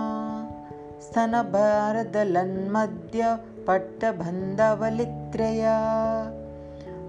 स्तनभारदलन्मध्यपट्टबन्धवलित्रया 3.67 5.79